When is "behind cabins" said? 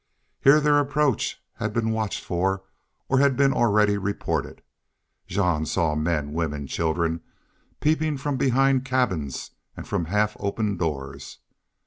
8.35-9.51